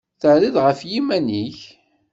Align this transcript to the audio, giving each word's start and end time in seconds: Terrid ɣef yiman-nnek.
Terrid 0.21 0.55
ɣef 0.65 0.79
yiman-nnek. 0.89 1.59